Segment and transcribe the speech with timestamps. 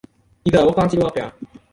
[0.47, 1.33] إِذَا وَقَعَتِ الْوَاقِعَةُ